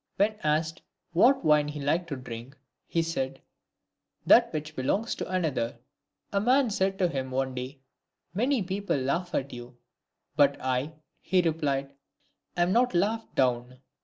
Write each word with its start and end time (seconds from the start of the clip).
When 0.15 0.35
asked 0.41 0.81
what 1.13 1.45
wine 1.45 1.67
he 1.67 1.79
liked 1.79 2.07
to 2.07 2.15
drink, 2.15 2.57
he 2.87 3.03
said," 3.03 3.39
That 4.25 4.51
which 4.51 4.75
belongs 4.75 5.13
to 5.13 5.29
another," 5.29 5.77
A 6.33 6.41
man 6.41 6.71
said 6.71 6.97
to 6.97 7.07
him 7.07 7.29
one 7.29 7.53
day," 7.53 7.81
Many 8.33 8.63
people 8.63 8.97
laugh 8.97 9.35
at 9.35 9.53
you."" 9.53 9.77
But 10.35 10.59
I," 10.59 10.93
he 11.21 11.43
replied," 11.43 11.93
am 12.57 12.71
not 12.71 12.95
laughed 12.95 13.35
down." 13.35 13.77